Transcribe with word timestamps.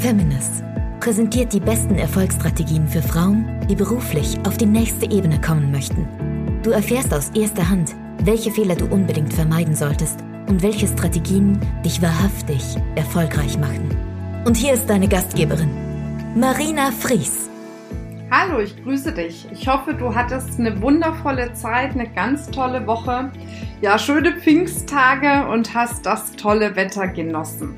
Feminist 0.00 0.64
präsentiert 0.98 1.52
die 1.52 1.60
besten 1.60 1.96
Erfolgsstrategien 1.96 2.88
für 2.88 3.02
Frauen, 3.02 3.66
die 3.68 3.74
beruflich 3.74 4.38
auf 4.46 4.56
die 4.56 4.64
nächste 4.64 5.04
Ebene 5.10 5.38
kommen 5.38 5.70
möchten. 5.70 6.08
Du 6.62 6.70
erfährst 6.70 7.12
aus 7.12 7.28
erster 7.34 7.68
Hand, 7.68 7.94
welche 8.24 8.50
Fehler 8.50 8.76
du 8.76 8.86
unbedingt 8.86 9.34
vermeiden 9.34 9.74
solltest 9.74 10.20
und 10.48 10.62
welche 10.62 10.86
Strategien 10.88 11.60
dich 11.84 12.00
wahrhaftig 12.00 12.76
erfolgreich 12.94 13.58
machen. 13.58 13.94
Und 14.46 14.56
hier 14.56 14.72
ist 14.72 14.88
deine 14.88 15.06
Gastgeberin, 15.06 15.70
Marina 16.34 16.92
Fries. 16.92 17.50
Hallo, 18.30 18.60
ich 18.60 18.82
grüße 18.82 19.12
dich. 19.12 19.48
Ich 19.52 19.68
hoffe, 19.68 19.92
du 19.92 20.14
hattest 20.14 20.58
eine 20.58 20.80
wundervolle 20.80 21.52
Zeit, 21.52 21.92
eine 21.92 22.08
ganz 22.08 22.50
tolle 22.50 22.86
Woche, 22.86 23.30
ja, 23.82 23.98
schöne 23.98 24.32
Pfingsttage 24.32 25.46
und 25.48 25.74
hast 25.74 26.06
das 26.06 26.32
tolle 26.36 26.74
Wetter 26.74 27.08
genossen. 27.08 27.76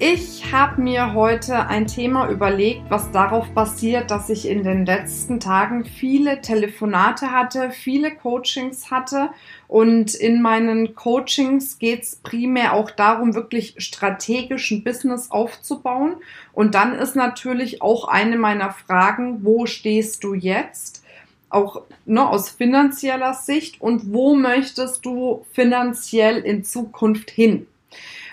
Ich 0.00 0.52
habe 0.52 0.80
mir 0.80 1.12
heute 1.14 1.66
ein 1.66 1.88
Thema 1.88 2.30
überlegt, 2.30 2.82
was 2.88 3.10
darauf 3.10 3.50
basiert, 3.50 4.12
dass 4.12 4.30
ich 4.30 4.46
in 4.46 4.62
den 4.62 4.86
letzten 4.86 5.40
Tagen 5.40 5.84
viele 5.84 6.40
Telefonate 6.40 7.32
hatte, 7.32 7.72
viele 7.72 8.14
Coachings 8.14 8.92
hatte 8.92 9.30
und 9.66 10.14
in 10.14 10.40
meinen 10.40 10.94
Coachings 10.94 11.80
geht 11.80 12.04
es 12.04 12.14
primär 12.14 12.74
auch 12.74 12.92
darum, 12.92 13.34
wirklich 13.34 13.74
strategisch 13.78 14.70
ein 14.70 14.84
Business 14.84 15.32
aufzubauen. 15.32 16.18
Und 16.52 16.76
dann 16.76 16.94
ist 16.94 17.16
natürlich 17.16 17.82
auch 17.82 18.06
eine 18.06 18.36
meiner 18.36 18.70
Fragen, 18.70 19.44
wo 19.44 19.66
stehst 19.66 20.22
du 20.22 20.32
jetzt? 20.32 21.02
Auch 21.50 21.82
ne, 22.06 22.24
aus 22.24 22.50
finanzieller 22.50 23.34
Sicht 23.34 23.80
und 23.80 24.12
wo 24.12 24.36
möchtest 24.36 25.04
du 25.04 25.44
finanziell 25.50 26.38
in 26.38 26.62
Zukunft 26.62 27.32
hin? 27.32 27.66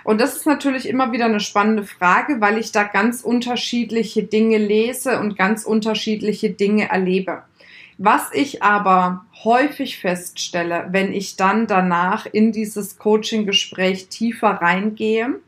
Und 0.06 0.22
das 0.22 0.36
ist 0.36 0.46
natürlich 0.46 0.88
immer 0.88 1.12
wieder 1.12 1.26
eine 1.26 1.40
spannende 1.40 1.84
Frage, 1.84 2.40
weil 2.40 2.60
ich 2.60 2.72
da 2.72 2.84
ganz 2.84 3.22
unterschiedliche 3.22 4.22
Dinge 4.22 4.60
lese 4.60 5.20
und 5.20 5.36
ganz 5.36 5.66
unterschiedliche 5.66 6.52
Dinge 6.52 6.90
erlebe. 6.90 7.42
Was 7.98 8.30
ich 8.32 8.62
aber 8.62 9.26
häufig 9.44 9.98
feststelle, 9.98 10.90
wenn 10.92 11.12
ich 11.12 11.38
dann 11.38 11.66
danach 11.66 12.28
in 12.28 12.52
dieses 12.52 13.00
Coaching-Gespräch 13.00 14.08
tiefer 14.10 14.50
reingehe, 14.50 15.40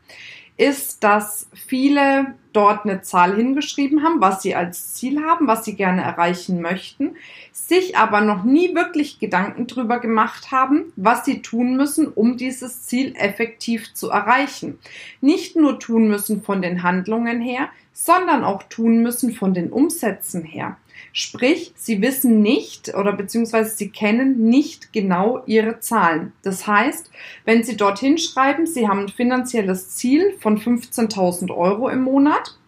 ist, 0.58 1.04
dass 1.04 1.48
viele 1.54 2.34
dort 2.52 2.84
eine 2.84 3.00
Zahl 3.00 3.36
hingeschrieben 3.36 4.02
haben, 4.02 4.20
was 4.20 4.42
sie 4.42 4.56
als 4.56 4.94
Ziel 4.94 5.22
haben, 5.22 5.46
was 5.46 5.64
sie 5.64 5.76
gerne 5.76 6.02
erreichen 6.02 6.60
möchten, 6.60 7.14
sich 7.52 7.96
aber 7.96 8.20
noch 8.20 8.42
nie 8.42 8.74
wirklich 8.74 9.20
Gedanken 9.20 9.68
drüber 9.68 10.00
gemacht 10.00 10.50
haben, 10.50 10.92
was 10.96 11.24
sie 11.24 11.42
tun 11.42 11.76
müssen, 11.76 12.08
um 12.08 12.36
dieses 12.36 12.82
Ziel 12.82 13.14
effektiv 13.16 13.94
zu 13.94 14.10
erreichen. 14.10 14.78
Nicht 15.20 15.54
nur 15.54 15.78
tun 15.78 16.08
müssen 16.08 16.42
von 16.42 16.60
den 16.60 16.82
Handlungen 16.82 17.40
her, 17.40 17.68
sondern 17.92 18.42
auch 18.42 18.64
tun 18.64 19.02
müssen 19.02 19.32
von 19.32 19.54
den 19.54 19.70
Umsätzen 19.70 20.42
her. 20.42 20.76
Sprich, 21.12 21.72
sie 21.76 22.00
wissen 22.00 22.42
nicht 22.42 22.94
oder 22.94 23.12
beziehungsweise 23.12 23.76
sie 23.76 23.90
kennen 23.90 24.48
nicht 24.48 24.92
genau 24.92 25.42
ihre 25.46 25.80
Zahlen. 25.80 26.32
Das 26.42 26.66
heißt, 26.66 27.10
wenn 27.44 27.64
sie 27.64 27.76
dorthin 27.76 28.18
schreiben, 28.18 28.66
sie 28.66 28.88
haben 28.88 29.00
ein 29.00 29.08
finanzielles 29.08 29.90
Ziel 29.96 30.34
von 30.40 30.58
15.000 30.58 31.54
Euro 31.54 31.88
im 31.88 32.02
Monat, 32.02 32.58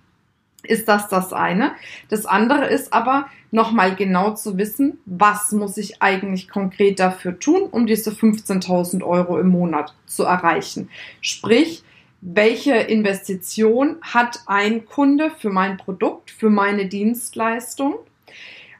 ist 0.63 0.89
das 0.89 1.09
das 1.09 1.33
eine. 1.33 1.73
Das 2.09 2.27
andere 2.27 2.67
ist 2.67 2.93
aber 2.93 3.27
nochmal 3.51 3.95
genau 3.97 4.35
zu 4.35 4.59
wissen, 4.59 4.99
was 5.07 5.53
muss 5.53 5.77
ich 5.77 6.03
eigentlich 6.03 6.49
konkret 6.49 7.01
dafür 7.01 7.39
tun, 7.39 7.63
um 7.71 7.87
diese 7.87 8.11
15.000 8.11 9.03
Euro 9.03 9.39
im 9.39 9.49
Monat 9.49 9.95
zu 10.07 10.25
erreichen. 10.25 10.91
Sprich, 11.21 11.83
welche 12.21 12.75
Investition 12.75 13.97
hat 14.03 14.41
ein 14.47 14.85
Kunde 14.85 15.31
für 15.31 15.51
mein 15.51 15.79
Produkt, 15.79 16.31
für 16.31 16.51
meine 16.51 16.87
Dienstleistung? 16.87 17.95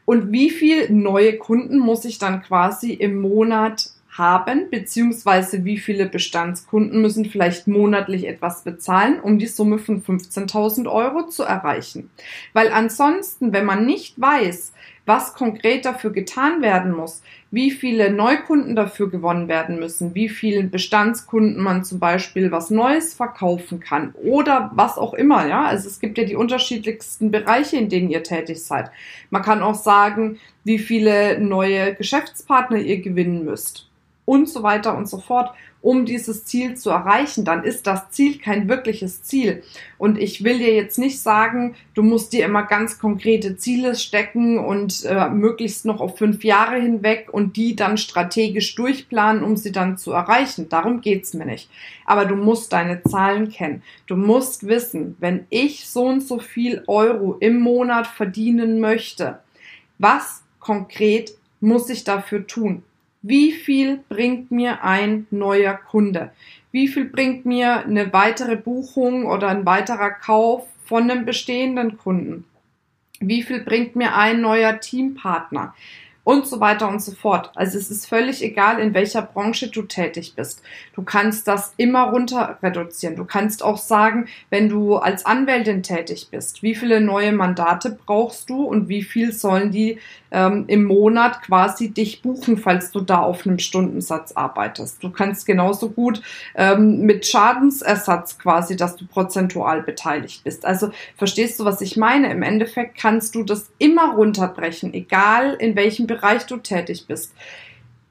Und 0.05 0.31
wie 0.31 0.49
viel 0.49 0.91
neue 0.91 1.37
Kunden 1.37 1.79
muss 1.79 2.05
ich 2.05 2.17
dann 2.17 2.41
quasi 2.41 2.93
im 2.93 3.21
Monat 3.21 3.91
haben, 4.11 4.69
beziehungsweise 4.69 5.63
wie 5.63 5.77
viele 5.77 6.05
Bestandskunden 6.05 7.01
müssen 7.01 7.25
vielleicht 7.25 7.67
monatlich 7.67 8.27
etwas 8.27 8.63
bezahlen, 8.63 9.19
um 9.21 9.39
die 9.39 9.47
Summe 9.47 9.79
von 9.79 10.03
15.000 10.03 10.91
Euro 10.91 11.27
zu 11.27 11.43
erreichen. 11.43 12.09
Weil 12.53 12.71
ansonsten, 12.71 13.53
wenn 13.53 13.65
man 13.65 13.85
nicht 13.85 14.19
weiß, 14.19 14.73
was 15.05 15.33
konkret 15.33 15.85
dafür 15.85 16.11
getan 16.11 16.61
werden 16.61 16.91
muss, 16.91 17.21
wie 17.49 17.71
viele 17.71 18.11
Neukunden 18.11 18.75
dafür 18.75 19.09
gewonnen 19.09 19.47
werden 19.47 19.79
müssen, 19.79 20.15
wie 20.15 20.29
vielen 20.29 20.69
Bestandskunden 20.69 21.61
man 21.61 21.83
zum 21.83 21.99
Beispiel 21.99 22.51
was 22.51 22.69
Neues 22.69 23.13
verkaufen 23.13 23.79
kann 23.79 24.13
oder 24.23 24.71
was 24.75 24.97
auch 24.97 25.13
immer, 25.13 25.47
ja. 25.47 25.65
Also 25.65 25.87
es 25.89 25.99
gibt 25.99 26.17
ja 26.17 26.23
die 26.23 26.35
unterschiedlichsten 26.35 27.31
Bereiche, 27.31 27.77
in 27.77 27.89
denen 27.89 28.09
ihr 28.09 28.23
tätig 28.23 28.63
seid. 28.63 28.89
Man 29.29 29.41
kann 29.41 29.61
auch 29.61 29.75
sagen, 29.75 30.39
wie 30.63 30.79
viele 30.79 31.39
neue 31.39 31.95
Geschäftspartner 31.95 32.77
ihr 32.77 33.01
gewinnen 33.01 33.43
müsst 33.43 33.87
und 34.25 34.47
so 34.47 34.63
weiter 34.63 34.95
und 34.95 35.09
so 35.09 35.17
fort 35.17 35.53
um 35.81 36.05
dieses 36.05 36.45
Ziel 36.45 36.75
zu 36.75 36.91
erreichen, 36.91 37.43
dann 37.43 37.63
ist 37.63 37.87
das 37.87 38.11
Ziel 38.11 38.37
kein 38.37 38.69
wirkliches 38.69 39.23
Ziel. 39.23 39.63
Und 39.97 40.19
ich 40.19 40.43
will 40.43 40.59
dir 40.59 40.75
jetzt 40.75 40.99
nicht 40.99 41.19
sagen, 41.19 41.75
du 41.95 42.03
musst 42.03 42.33
dir 42.33 42.45
immer 42.45 42.63
ganz 42.63 42.99
konkrete 42.99 43.57
Ziele 43.57 43.95
stecken 43.95 44.59
und 44.59 45.03
äh, 45.05 45.29
möglichst 45.29 45.85
noch 45.85 45.99
auf 45.99 46.17
fünf 46.17 46.43
Jahre 46.43 46.79
hinweg 46.79 47.29
und 47.31 47.55
die 47.55 47.75
dann 47.75 47.97
strategisch 47.97 48.75
durchplanen, 48.75 49.43
um 49.43 49.57
sie 49.57 49.71
dann 49.71 49.97
zu 49.97 50.11
erreichen. 50.11 50.69
Darum 50.69 51.01
geht's 51.01 51.33
mir 51.33 51.45
nicht. 51.45 51.69
Aber 52.05 52.25
du 52.25 52.35
musst 52.35 52.73
deine 52.73 53.01
Zahlen 53.03 53.49
kennen. 53.49 53.81
Du 54.05 54.15
musst 54.15 54.67
wissen, 54.67 55.15
wenn 55.19 55.45
ich 55.49 55.89
so 55.89 56.05
und 56.05 56.21
so 56.21 56.39
viel 56.39 56.83
Euro 56.87 57.37
im 57.39 57.59
Monat 57.59 58.05
verdienen 58.05 58.79
möchte, 58.79 59.39
was 59.97 60.43
konkret 60.59 61.31
muss 61.59 61.89
ich 61.89 62.03
dafür 62.03 62.45
tun? 62.45 62.83
Wie 63.23 63.51
viel 63.51 63.99
bringt 64.09 64.49
mir 64.49 64.83
ein 64.83 65.27
neuer 65.29 65.75
Kunde? 65.75 66.31
Wie 66.71 66.87
viel 66.87 67.05
bringt 67.05 67.45
mir 67.45 67.85
eine 67.85 68.11
weitere 68.13 68.55
Buchung 68.55 69.27
oder 69.27 69.49
ein 69.49 69.63
weiterer 69.65 70.09
Kauf 70.09 70.67
von 70.85 71.09
einem 71.09 71.25
bestehenden 71.25 71.97
Kunden? 71.97 72.45
Wie 73.19 73.43
viel 73.43 73.59
bringt 73.59 73.95
mir 73.95 74.15
ein 74.15 74.41
neuer 74.41 74.79
Teampartner? 74.79 75.75
Und 76.23 76.45
so 76.45 76.59
weiter 76.59 76.87
und 76.87 77.01
so 77.01 77.13
fort. 77.13 77.51
Also 77.55 77.77
es 77.77 77.89
ist 77.89 78.07
völlig 78.07 78.43
egal, 78.43 78.79
in 78.79 78.93
welcher 78.93 79.23
Branche 79.23 79.69
du 79.69 79.81
tätig 79.83 80.33
bist. 80.35 80.61
Du 80.93 81.01
kannst 81.01 81.47
das 81.47 81.73
immer 81.77 82.03
runter 82.03 82.59
reduzieren. 82.61 83.15
Du 83.15 83.25
kannst 83.25 83.63
auch 83.63 83.77
sagen, 83.77 84.27
wenn 84.49 84.69
du 84.69 84.97
als 84.97 85.25
Anwältin 85.25 85.81
tätig 85.81 86.27
bist, 86.29 86.61
wie 86.61 86.75
viele 86.75 87.01
neue 87.01 87.31
Mandate 87.31 87.97
brauchst 88.05 88.49
du 88.49 88.63
und 88.63 88.87
wie 88.87 89.01
viel 89.01 89.31
sollen 89.31 89.71
die 89.71 89.97
ähm, 90.31 90.65
im 90.67 90.83
Monat 90.83 91.41
quasi 91.41 91.89
dich 91.89 92.21
buchen, 92.21 92.57
falls 92.57 92.91
du 92.91 93.01
da 93.01 93.19
auf 93.19 93.45
einem 93.45 93.59
Stundensatz 93.59 94.31
arbeitest. 94.33 95.03
Du 95.03 95.09
kannst 95.09 95.45
genauso 95.45 95.89
gut 95.89 96.21
ähm, 96.55 97.01
mit 97.01 97.25
Schadensersatz 97.25 98.37
quasi, 98.37 98.75
dass 98.75 98.95
du 98.95 99.05
prozentual 99.05 99.81
beteiligt 99.81 100.43
bist. 100.43 100.65
Also 100.65 100.91
verstehst 101.17 101.59
du, 101.59 101.65
was 101.65 101.81
ich 101.81 101.97
meine? 101.97 102.31
Im 102.31 102.43
Endeffekt 102.43 102.97
kannst 102.97 103.35
du 103.35 103.43
das 103.43 103.71
immer 103.79 104.13
runterbrechen, 104.13 104.93
egal 104.93 105.55
in 105.55 105.75
welchem 105.75 106.07
Bereich 106.13 106.45
du 106.45 106.57
tätig 106.57 107.05
bist. 107.07 107.33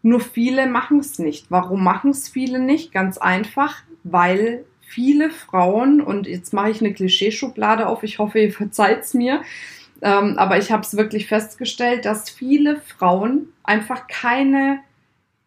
Nur 0.03 0.21
viele 0.21 0.67
machen 0.67 1.01
es 1.01 1.19
nicht. 1.19 1.51
Warum 1.51 1.85
machen 1.85 2.11
es 2.11 2.29
viele 2.29 2.59
nicht? 2.59 2.93
Ganz 2.93 3.19
einfach, 3.19 3.83
weil 4.03 4.65
viele 4.81 5.31
Frauen, 5.31 6.01
und 6.01 6.27
jetzt 6.27 6.53
mache 6.53 6.71
ich 6.71 6.81
eine 6.81 6.95
Klischeeschublade 6.95 7.87
auf, 7.87 8.03
ich 8.03 8.19
hoffe, 8.19 8.41
ihr 8.41 8.53
verzeiht 8.53 9.03
es 9.03 9.15
mir, 9.15 9.43
ähm, 10.03 10.39
aber 10.39 10.59
ich 10.59 10.73
habe 10.73 10.83
es 10.83 10.97
wirklich 10.97 11.27
festgestellt, 11.27 12.07
dass 12.07 12.31
viele 12.31 12.81
Frauen 12.81 13.53
einfach 13.63 14.07
keine 14.09 14.81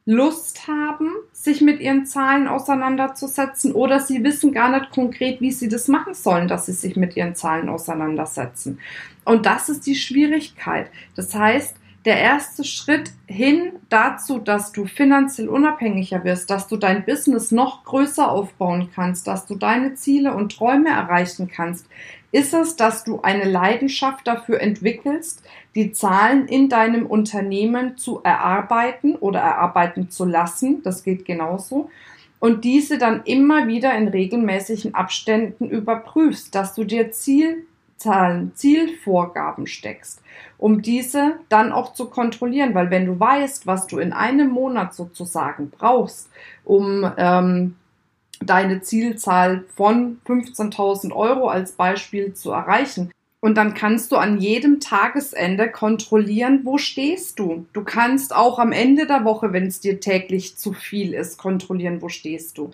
Lust 0.06 0.68
haben, 0.68 1.10
sich 1.32 1.62
mit 1.62 1.80
ihren 1.80 2.06
Zahlen 2.06 2.48
auseinanderzusetzen 2.48 3.72
oder 3.72 4.00
sie 4.00 4.24
wissen 4.24 4.52
gar 4.52 4.70
nicht 4.70 4.92
konkret, 4.92 5.40
wie 5.40 5.52
sie 5.52 5.70
das 5.70 5.88
machen 5.88 6.14
sollen, 6.14 6.48
dass 6.48 6.66
sie 6.66 6.74
sich 6.74 6.96
mit 6.96 7.16
ihren 7.16 7.36
Zahlen 7.36 7.70
auseinandersetzen. 7.70 8.80
Und 9.26 9.46
das 9.46 9.70
ist 9.70 9.88
die 9.88 9.96
Schwierigkeit. 9.96 10.92
Das 11.16 11.34
heißt, 11.34 11.76
der 12.06 12.20
erste 12.20 12.64
Schritt 12.64 13.12
hin 13.28 13.74
dazu, 13.90 14.40
dass 14.40 14.72
du 14.74 14.86
finanziell 14.86 15.48
unabhängiger 15.48 16.24
wirst, 16.24 16.50
dass 16.50 16.68
du 16.68 16.76
dein 16.76 17.06
Business 17.06 17.52
noch 17.52 17.86
größer 17.86 18.30
aufbauen 18.30 18.90
kannst, 18.94 19.28
dass 19.28 19.46
du 19.46 19.56
deine 19.56 19.96
Ziele 19.96 20.34
und 20.34 20.56
Träume 20.56 20.90
erreichen 20.90 21.48
kannst, 21.48 21.88
ist 22.34 22.54
es, 22.54 22.76
dass 22.76 23.04
du 23.04 23.22
eine 23.22 23.46
Leidenschaft 23.46 24.28
dafür 24.28 24.60
entwickelst, 24.60 25.44
die 25.76 25.92
Zahlen 25.92 26.48
in 26.48 26.68
deinem 26.68 27.06
Unternehmen 27.06 27.96
zu 27.96 28.22
erarbeiten 28.24 29.16
oder 29.16 29.40
erarbeiten 29.40 30.10
zu 30.10 30.26
lassen. 30.26 30.82
Das 30.84 31.04
geht 31.04 31.26
genauso. 31.26 31.90
Und 32.40 32.66
diese 32.66 32.98
dann 32.98 33.22
immer 33.24 33.68
wieder 33.68 33.96
in 33.96 34.10
regelmäßigen 34.10 34.96
Abständen 34.96 35.70
überprüfst, 35.70 36.54
dass 36.54 36.74
du 36.74 36.84
dir 36.84 37.12
Ziel 37.12 37.66
Zahlen, 37.98 38.52
Zielvorgaben 38.56 39.68
steckst, 39.68 40.22
um 40.58 40.82
diese 40.82 41.34
dann 41.50 41.72
auch 41.72 41.94
zu 41.94 42.10
kontrollieren, 42.10 42.74
weil 42.76 42.92
wenn 42.92 43.06
du 43.06 43.20
weißt, 43.20 43.66
was 43.68 43.88
du 43.88 44.00
in 44.00 44.14
einem 44.14 44.50
Monat 44.50 44.94
sozusagen 44.94 45.70
brauchst, 45.70 46.30
um 46.64 47.10
ähm, 47.18 47.76
deine 48.40 48.82
Zielzahl 48.82 49.64
von 49.76 50.20
15.000 50.28 51.14
Euro 51.14 51.48
als 51.48 51.74
Beispiel 51.74 52.34
zu 52.34 52.52
erreichen. 52.52 53.12
Und 53.40 53.56
dann 53.56 53.74
kannst 53.74 54.14
du 54.14 54.16
an 54.16 54.38
jedem 54.38 54.80
Tagesende 54.80 55.70
kontrollieren, 55.70 56.62
wo 56.64 56.78
stehst 56.78 57.40
du. 57.40 57.66
Du 57.74 57.84
kannst 57.84 58.34
auch 58.34 58.58
am 58.58 58.72
Ende 58.72 59.06
der 59.06 59.26
Woche, 59.26 59.52
wenn 59.52 59.68
es 59.68 59.82
dir 59.82 60.00
täglich 60.00 60.56
zu 60.56 60.72
viel 60.72 61.14
ist, 61.14 61.38
kontrollieren, 61.38 62.02
wo 62.02 62.08
stehst 62.08 62.58
du. 62.58 62.72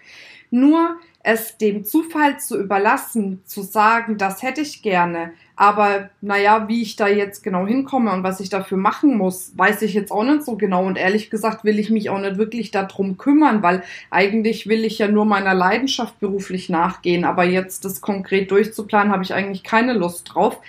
Nur 0.51 0.97
es 1.21 1.57
dem 1.57 1.83
Zufall 1.83 2.39
zu 2.39 2.59
überlassen, 2.59 3.41
zu 3.45 3.61
sagen, 3.61 4.17
das 4.17 4.41
hätte 4.41 4.61
ich 4.61 4.81
gerne, 4.81 5.33
aber 5.59 6.09
naja, 6.21 6.69
wie 6.69 6.81
ich 6.81 6.95
da 6.95 7.09
jetzt 7.09 7.43
genau 7.43 7.67
hinkomme 7.67 8.13
und 8.13 8.23
was 8.23 8.39
ich 8.39 8.47
dafür 8.47 8.77
machen 8.77 9.17
muss, 9.17 9.51
weiß 9.57 9.81
ich 9.81 9.93
jetzt 9.93 10.09
auch 10.09 10.23
nicht 10.23 10.43
so 10.43 10.55
genau. 10.55 10.85
Und 10.85 10.97
ehrlich 10.97 11.29
gesagt 11.29 11.65
will 11.65 11.79
ich 11.79 11.89
mich 11.89 12.09
auch 12.09 12.17
nicht 12.17 12.37
wirklich 12.37 12.71
darum 12.71 13.17
kümmern, 13.17 13.61
weil 13.61 13.83
eigentlich 14.09 14.67
will 14.67 14.85
ich 14.85 14.99
ja 14.99 15.09
nur 15.09 15.25
meiner 15.25 15.53
Leidenschaft 15.53 16.17
beruflich 16.21 16.69
nachgehen. 16.69 17.25
Aber 17.25 17.43
jetzt 17.43 17.83
das 17.83 17.99
konkret 17.99 18.51
durchzuplanen, 18.51 19.11
habe 19.11 19.23
ich 19.23 19.33
eigentlich 19.33 19.65
keine 19.65 19.91
Lust 19.91 20.33
drauf. 20.33 20.59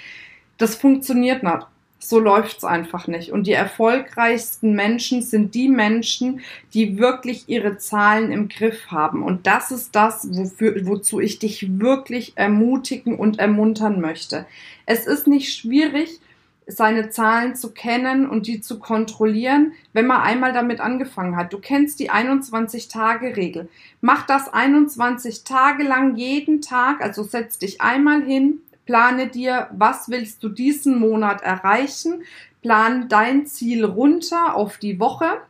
Das 0.58 0.74
funktioniert 0.74 1.44
nicht. 1.44 1.66
So 2.02 2.18
läuft's 2.18 2.64
einfach 2.64 3.06
nicht. 3.08 3.30
Und 3.30 3.46
die 3.46 3.52
erfolgreichsten 3.52 4.74
Menschen 4.74 5.20
sind 5.20 5.54
die 5.54 5.68
Menschen, 5.68 6.40
die 6.72 6.98
wirklich 6.98 7.44
ihre 7.46 7.76
Zahlen 7.76 8.32
im 8.32 8.48
Griff 8.48 8.86
haben. 8.86 9.22
Und 9.22 9.46
das 9.46 9.70
ist 9.70 9.94
das, 9.94 10.26
wofür, 10.30 10.86
wozu 10.86 11.20
ich 11.20 11.38
dich 11.38 11.78
wirklich 11.78 12.32
ermutigen 12.36 13.18
und 13.18 13.38
ermuntern 13.38 14.00
möchte. 14.00 14.46
Es 14.86 15.06
ist 15.06 15.26
nicht 15.26 15.54
schwierig, 15.54 16.20
seine 16.66 17.10
Zahlen 17.10 17.54
zu 17.54 17.72
kennen 17.72 18.28
und 18.28 18.46
die 18.46 18.60
zu 18.60 18.78
kontrollieren, 18.78 19.72
wenn 19.92 20.06
man 20.06 20.22
einmal 20.22 20.52
damit 20.52 20.80
angefangen 20.80 21.36
hat. 21.36 21.52
Du 21.52 21.58
kennst 21.58 22.00
die 22.00 22.10
21-Tage-Regel. 22.10 23.68
Mach 24.00 24.26
das 24.26 24.52
21 24.52 25.44
Tage 25.44 25.82
lang 25.82 26.16
jeden 26.16 26.62
Tag, 26.62 27.02
also 27.02 27.22
setz 27.22 27.58
dich 27.58 27.80
einmal 27.80 28.22
hin, 28.22 28.62
plane 28.90 29.28
dir, 29.28 29.68
was 29.70 30.08
willst 30.08 30.42
du 30.42 30.48
diesen 30.48 30.98
Monat 30.98 31.42
erreichen, 31.42 32.24
plan 32.60 33.08
dein 33.08 33.46
Ziel 33.46 33.84
runter 33.84 34.56
auf 34.56 34.78
die 34.78 34.98
Woche 34.98 35.42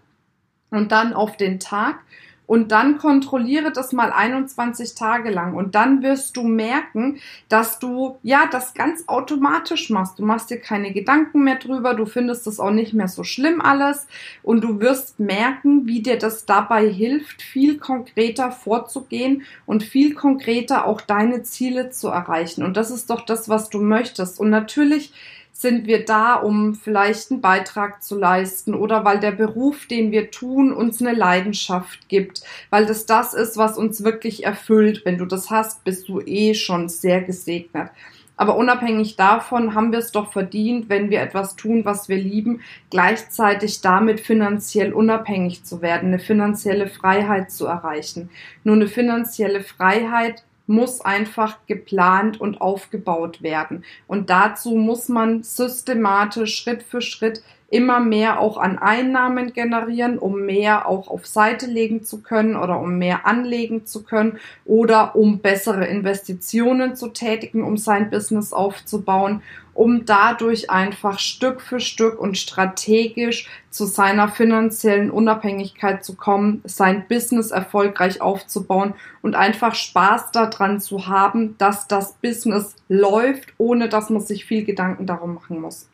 und 0.68 0.92
dann 0.92 1.14
auf 1.14 1.38
den 1.38 1.58
Tag 1.58 2.00
und 2.50 2.72
dann 2.72 2.98
kontrolliere 2.98 3.70
das 3.70 3.92
mal 3.92 4.10
21 4.10 4.96
Tage 4.96 5.30
lang 5.30 5.54
und 5.54 5.76
dann 5.76 6.02
wirst 6.02 6.36
du 6.36 6.42
merken, 6.42 7.20
dass 7.48 7.78
du 7.78 8.18
ja 8.24 8.48
das 8.50 8.74
ganz 8.74 9.04
automatisch 9.06 9.88
machst. 9.88 10.18
Du 10.18 10.24
machst 10.24 10.50
dir 10.50 10.58
keine 10.58 10.92
Gedanken 10.92 11.44
mehr 11.44 11.60
drüber, 11.60 11.94
du 11.94 12.06
findest 12.06 12.48
es 12.48 12.58
auch 12.58 12.72
nicht 12.72 12.92
mehr 12.92 13.06
so 13.06 13.22
schlimm 13.22 13.60
alles 13.60 14.08
und 14.42 14.64
du 14.64 14.80
wirst 14.80 15.20
merken, 15.20 15.86
wie 15.86 16.02
dir 16.02 16.18
das 16.18 16.44
dabei 16.44 16.88
hilft, 16.88 17.40
viel 17.40 17.78
konkreter 17.78 18.50
vorzugehen 18.50 19.44
und 19.64 19.84
viel 19.84 20.14
konkreter 20.14 20.86
auch 20.86 21.02
deine 21.02 21.44
Ziele 21.44 21.90
zu 21.90 22.08
erreichen. 22.08 22.64
Und 22.64 22.76
das 22.76 22.90
ist 22.90 23.10
doch 23.10 23.24
das, 23.24 23.48
was 23.48 23.70
du 23.70 23.78
möchtest. 23.78 24.40
Und 24.40 24.50
natürlich 24.50 25.12
sind 25.60 25.86
wir 25.86 26.06
da, 26.06 26.36
um 26.36 26.74
vielleicht 26.74 27.30
einen 27.30 27.42
Beitrag 27.42 28.02
zu 28.02 28.18
leisten 28.18 28.74
oder 28.74 29.04
weil 29.04 29.20
der 29.20 29.32
Beruf, 29.32 29.84
den 29.84 30.10
wir 30.10 30.30
tun, 30.30 30.72
uns 30.72 31.02
eine 31.02 31.12
Leidenschaft 31.12 32.08
gibt, 32.08 32.42
weil 32.70 32.86
das 32.86 33.04
das 33.04 33.34
ist, 33.34 33.58
was 33.58 33.76
uns 33.76 34.02
wirklich 34.02 34.44
erfüllt. 34.44 35.02
Wenn 35.04 35.18
du 35.18 35.26
das 35.26 35.50
hast, 35.50 35.84
bist 35.84 36.08
du 36.08 36.20
eh 36.20 36.54
schon 36.54 36.88
sehr 36.88 37.20
gesegnet. 37.20 37.90
Aber 38.38 38.56
unabhängig 38.56 39.16
davon 39.16 39.74
haben 39.74 39.92
wir 39.92 39.98
es 39.98 40.12
doch 40.12 40.32
verdient, 40.32 40.88
wenn 40.88 41.10
wir 41.10 41.20
etwas 41.20 41.56
tun, 41.56 41.84
was 41.84 42.08
wir 42.08 42.16
lieben, 42.16 42.62
gleichzeitig 42.88 43.82
damit 43.82 44.18
finanziell 44.20 44.94
unabhängig 44.94 45.64
zu 45.64 45.82
werden, 45.82 46.06
eine 46.06 46.18
finanzielle 46.18 46.86
Freiheit 46.86 47.50
zu 47.50 47.66
erreichen. 47.66 48.30
Nur 48.64 48.76
eine 48.76 48.88
finanzielle 48.88 49.60
Freiheit 49.62 50.42
muss 50.70 51.00
einfach 51.00 51.58
geplant 51.66 52.40
und 52.40 52.60
aufgebaut 52.60 53.42
werden. 53.42 53.84
Und 54.06 54.30
dazu 54.30 54.76
muss 54.76 55.08
man 55.08 55.42
systematisch 55.42 56.56
Schritt 56.56 56.84
für 56.84 57.02
Schritt 57.02 57.42
immer 57.70 58.00
mehr 58.00 58.40
auch 58.40 58.58
an 58.58 58.78
Einnahmen 58.78 59.52
generieren, 59.52 60.18
um 60.18 60.44
mehr 60.44 60.88
auch 60.88 61.08
auf 61.08 61.26
Seite 61.26 61.66
legen 61.66 62.02
zu 62.02 62.20
können 62.20 62.56
oder 62.56 62.80
um 62.80 62.98
mehr 62.98 63.26
anlegen 63.26 63.86
zu 63.86 64.02
können 64.02 64.38
oder 64.64 65.14
um 65.14 65.38
bessere 65.38 65.86
Investitionen 65.86 66.96
zu 66.96 67.08
tätigen, 67.08 67.62
um 67.62 67.76
sein 67.76 68.10
Business 68.10 68.52
aufzubauen, 68.52 69.42
um 69.72 70.04
dadurch 70.04 70.68
einfach 70.68 71.20
Stück 71.20 71.60
für 71.60 71.78
Stück 71.78 72.18
und 72.18 72.36
strategisch 72.36 73.48
zu 73.70 73.86
seiner 73.86 74.28
finanziellen 74.28 75.12
Unabhängigkeit 75.12 76.04
zu 76.04 76.16
kommen, 76.16 76.60
sein 76.64 77.06
Business 77.08 77.52
erfolgreich 77.52 78.20
aufzubauen 78.20 78.94
und 79.22 79.36
einfach 79.36 79.76
Spaß 79.76 80.32
daran 80.32 80.80
zu 80.80 81.06
haben, 81.06 81.56
dass 81.58 81.86
das 81.86 82.14
Business 82.14 82.74
läuft, 82.88 83.54
ohne 83.58 83.88
dass 83.88 84.10
man 84.10 84.22
sich 84.22 84.44
viel 84.44 84.64
Gedanken 84.64 85.06
darum 85.06 85.34
machen 85.34 85.60
muss. 85.60 85.89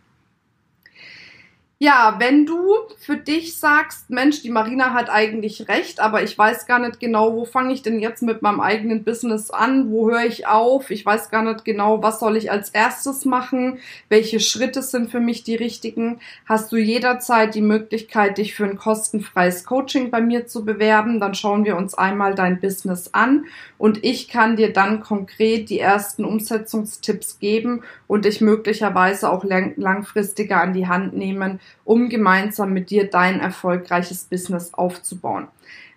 Ja, 1.78 2.16
wenn 2.20 2.46
du 2.46 2.74
für 2.96 3.18
dich 3.18 3.58
sagst, 3.58 4.08
Mensch, 4.08 4.40
die 4.40 4.48
Marina 4.48 4.94
hat 4.94 5.10
eigentlich 5.10 5.68
recht, 5.68 6.00
aber 6.00 6.22
ich 6.22 6.38
weiß 6.38 6.64
gar 6.64 6.78
nicht 6.78 7.00
genau, 7.00 7.34
wo 7.34 7.44
fange 7.44 7.74
ich 7.74 7.82
denn 7.82 8.00
jetzt 8.00 8.22
mit 8.22 8.40
meinem 8.40 8.60
eigenen 8.60 9.04
Business 9.04 9.50
an, 9.50 9.90
wo 9.90 10.08
höre 10.10 10.24
ich 10.24 10.46
auf, 10.46 10.90
ich 10.90 11.04
weiß 11.04 11.28
gar 11.28 11.42
nicht 11.42 11.66
genau, 11.66 12.02
was 12.02 12.18
soll 12.18 12.38
ich 12.38 12.50
als 12.50 12.70
erstes 12.70 13.26
machen, 13.26 13.78
welche 14.08 14.40
Schritte 14.40 14.80
sind 14.80 15.10
für 15.10 15.20
mich 15.20 15.44
die 15.44 15.54
richtigen, 15.54 16.20
hast 16.46 16.72
du 16.72 16.78
jederzeit 16.78 17.54
die 17.54 17.60
Möglichkeit, 17.60 18.38
dich 18.38 18.54
für 18.54 18.64
ein 18.64 18.78
kostenfreies 18.78 19.66
Coaching 19.66 20.10
bei 20.10 20.22
mir 20.22 20.46
zu 20.46 20.64
bewerben, 20.64 21.20
dann 21.20 21.34
schauen 21.34 21.66
wir 21.66 21.76
uns 21.76 21.92
einmal 21.92 22.34
dein 22.34 22.58
Business 22.58 23.12
an 23.12 23.44
und 23.76 24.02
ich 24.02 24.28
kann 24.28 24.56
dir 24.56 24.72
dann 24.72 25.00
konkret 25.00 25.68
die 25.68 25.80
ersten 25.80 26.24
Umsetzungstipps 26.24 27.38
geben 27.38 27.82
und 28.06 28.24
dich 28.24 28.40
möglicherweise 28.40 29.30
auch 29.30 29.44
lang 29.44 29.74
langfristiger 29.76 30.62
an 30.62 30.72
die 30.72 30.86
Hand 30.86 31.14
nehmen, 31.14 31.60
um 31.84 32.08
gemeinsam 32.08 32.72
mit 32.72 32.90
dir 32.90 33.10
dein 33.10 33.40
erfolgreiches 33.40 34.24
Business 34.24 34.74
aufzubauen. 34.74 35.48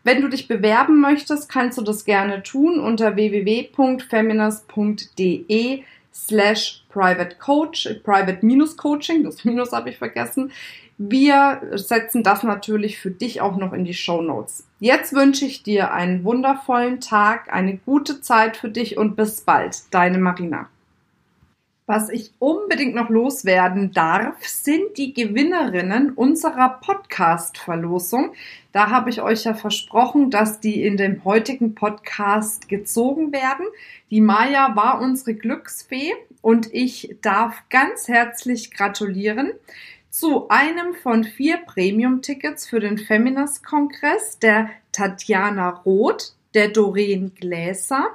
Wenn 0.04 0.22
du 0.22 0.30
dich 0.30 0.48
bewerben 0.48 1.02
möchtest, 1.02 1.50
kannst 1.50 1.78
du 1.78 1.82
das 1.82 2.06
gerne 2.06 2.42
tun 2.44 2.80
unter 2.80 3.16
www.feminist.de 3.16 5.84
slash 6.14 6.84
private 6.90 7.38
coach, 7.38 7.90
private 8.04 8.46
minus 8.46 8.78
coaching, 8.78 9.24
das 9.24 9.46
Minus 9.46 9.72
habe 9.72 9.90
ich 9.90 9.98
vergessen. 9.98 10.52
Wir 10.98 11.62
setzen 11.76 12.24
das 12.24 12.44
natürlich 12.44 13.00
für 13.00 13.12
dich 13.12 13.40
auch 13.40 13.56
noch 13.56 13.72
in 13.72 13.86
die 13.86 13.94
Show 13.94 14.22
Notes. 14.22 14.66
Jetzt 14.82 15.14
wünsche 15.14 15.46
ich 15.46 15.64
dir 15.64 15.94
einen 15.94 16.26
wundervollen 16.26 17.00
Tag, 17.00 17.54
eine 17.54 17.78
gute 17.78 18.20
Zeit 18.22 18.58
für 18.58 18.70
dich 18.70 18.98
und 18.98 19.16
bis 19.16 19.40
bald. 19.42 19.78
Deine 19.92 20.18
Marina. 20.18 20.68
Was 21.90 22.10
ich 22.10 22.34
unbedingt 22.38 22.94
noch 22.94 23.10
loswerden 23.10 23.92
darf, 23.92 24.46
sind 24.46 24.96
die 25.00 25.12
Gewinnerinnen 25.12 26.12
unserer 26.12 26.80
Podcast-Verlosung. 26.82 28.34
Da 28.72 28.92
habe 28.92 29.10
ich 29.10 29.24
euch 29.24 29.46
ja 29.46 29.56
versprochen, 29.56 30.30
dass 30.30 30.60
die 30.60 30.84
in 30.84 30.98
dem 30.98 31.26
heutigen 31.26 31.74
Podcast 31.74 32.70
gezogen 32.70 33.32
werden. 33.32 33.66
Die 34.12 34.22
Maya 34.22 34.76
war 34.76 35.02
unsere 35.02 35.34
Glücksfee 35.34 36.14
und 36.44 36.72
ich 36.72 37.18
darf 37.24 37.64
ganz 37.72 38.08
herzlich 38.08 38.70
gratulieren 38.70 39.54
zu 40.12 40.48
einem 40.50 40.94
von 40.94 41.24
vier 41.24 41.58
Premium-Tickets 41.58 42.68
für 42.68 42.82
den 42.82 43.00
Feminist-Kongress 43.00 44.38
der 44.38 44.70
Tatjana 44.92 45.70
Roth, 45.70 46.36
der 46.54 46.68
Doreen 46.68 47.34
Gläser, 47.34 48.10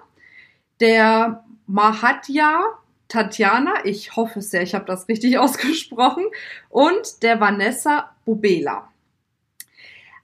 der 0.79 1.43
Mahatja 1.67 2.79
Tatjana, 3.15 3.85
ich 3.85 4.17
hoffe 4.17 4.43
sehr, 4.43 4.63
ich 4.63 4.75
habe 4.75 4.87
das 4.87 5.09
richtig 5.09 5.39
ausgesprochen, 5.39 6.25
und 6.69 7.23
der 7.23 7.41
Vanessa 7.41 8.11
Bubela. 8.25 8.91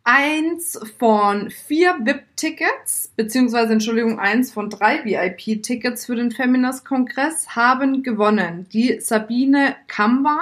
Eins 0.02 0.80
von 0.98 1.50
vier 1.50 1.98
VIP-Tickets, 2.02 3.12
beziehungsweise 3.14 3.74
Entschuldigung, 3.74 4.18
eins 4.18 4.50
von 4.50 4.70
drei 4.70 5.04
VIP-Tickets 5.04 6.06
für 6.06 6.16
den 6.16 6.32
Feminist-Kongress 6.32 7.50
haben 7.54 8.02
gewonnen 8.02 8.66
die 8.72 8.98
Sabine 8.98 9.76
Kamba, 9.86 10.40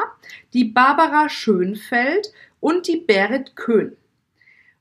die 0.54 0.64
Barbara 0.64 1.28
Schönfeld 1.28 2.32
und 2.60 2.86
die 2.86 2.96
Berit 2.96 3.56
Köhn. 3.56 3.94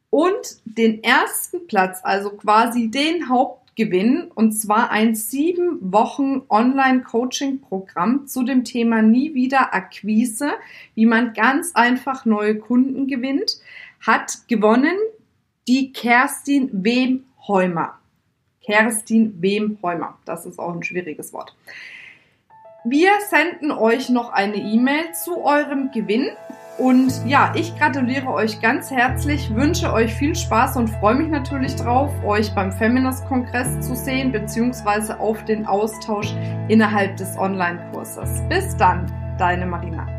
Und 0.10 0.62
den 0.64 1.04
ersten 1.04 1.68
Platz, 1.68 2.00
also 2.04 2.30
quasi 2.30 2.90
den 2.90 3.28
Haupt 3.28 3.67
gewinnen 3.78 4.30
und 4.34 4.52
zwar 4.52 4.90
ein 4.90 5.16
sieben 5.16 5.94
Wochen 5.94 6.42
Online-Coaching-Programm 6.50 8.28
zu 8.28 8.44
dem 8.44 8.66
Thema 8.66 9.02
Nie 9.02 9.36
wieder 9.36 9.74
Akquise, 9.74 10.54
wie 10.96 11.06
man 11.06 11.34
ganz 11.34 11.74
einfach 11.76 12.26
neue 12.26 12.58
Kunden 12.58 13.08
gewinnt, 13.08 13.62
hat 14.02 14.48
gewonnen 14.48 14.98
die 15.68 15.94
Kerstin 15.94 16.70
Wemhäumer. 16.74 18.00
Kerstin 18.62 19.42
Wemhäumer, 19.42 20.18
das 20.26 20.46
ist 20.46 20.60
auch 20.60 20.74
ein 20.74 20.84
schwieriges 20.84 21.32
Wort. 21.32 21.56
Wir 22.90 23.10
senden 23.28 23.72
euch 23.72 24.08
noch 24.08 24.32
eine 24.32 24.56
E-Mail 24.56 25.12
zu 25.12 25.44
eurem 25.44 25.92
Gewinn 25.92 26.30
Und 26.78 27.12
ja, 27.26 27.52
ich 27.54 27.78
gratuliere 27.78 28.28
euch 28.32 28.62
ganz 28.62 28.92
herzlich, 28.92 29.54
wünsche 29.54 29.92
euch 29.92 30.14
viel 30.14 30.34
Spaß 30.34 30.78
und 30.78 30.88
freue 30.88 31.16
mich 31.16 31.28
natürlich 31.28 31.76
drauf, 31.76 32.12
euch 32.24 32.54
beim 32.56 32.72
Feminist-Kongress 32.72 33.82
zu 33.82 33.94
sehen, 33.94 34.32
beziehungsweise 34.32 35.20
auf 35.20 35.44
den 35.44 35.66
Austausch 35.66 36.34
innerhalb 36.70 37.18
des 37.18 37.36
Online-Kurses. 37.38 38.42
Bis 38.48 38.78
dann, 38.78 39.12
deine 39.38 39.66
Marina. 39.66 40.17